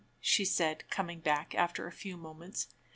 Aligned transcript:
she 0.19 0.43
said, 0.43 0.83
coming 0.89 1.19
back 1.19 1.53
after 1.53 1.85
a 1.85 1.91
few 1.91 2.17
moments. 2.17 2.69